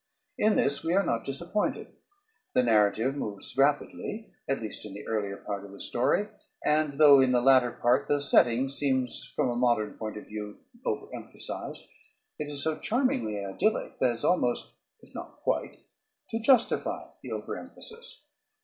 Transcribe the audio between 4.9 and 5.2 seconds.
the